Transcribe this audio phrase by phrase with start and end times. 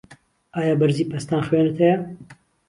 [0.55, 1.97] ئایا بەرزی پەستان خوێنت هەیە؟